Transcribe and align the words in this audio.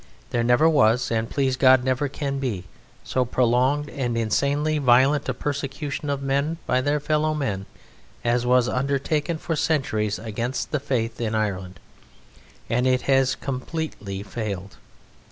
There 0.31 0.43
never 0.43 0.67
was, 0.67 1.11
and 1.11 1.29
please 1.29 1.55
God 1.55 1.83
never 1.83 2.07
can 2.09 2.39
be, 2.39 2.63
so 3.03 3.23
prolonged 3.23 3.87
and 3.87 4.17
insanely 4.17 4.79
violent 4.79 5.29
a 5.29 5.33
persecution 5.35 6.09
of 6.09 6.23
men 6.23 6.57
by 6.65 6.81
their 6.81 6.99
fellow 6.99 7.35
men 7.35 7.67
as 8.23 8.43
was 8.43 8.67
undertaken 8.67 9.37
for 9.37 9.55
centuries 9.55 10.17
against 10.17 10.71
the 10.71 10.79
Faith 10.79 11.21
in 11.21 11.35
Ireland: 11.35 11.79
and 12.67 12.87
it 12.87 13.03
has 13.03 13.35
completely 13.35 14.23
failed. 14.23 14.77